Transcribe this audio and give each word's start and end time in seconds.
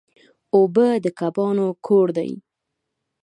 اوبه 0.55 0.87
د 1.03 1.05
کبانو 1.19 1.67
کور 1.85 2.07
دی. 2.17 2.31